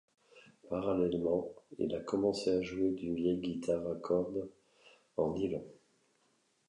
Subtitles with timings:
[0.67, 4.49] Parallèlement, il a commencé à jouer d'une vieille guitare à cordes
[5.15, 5.63] en nylon.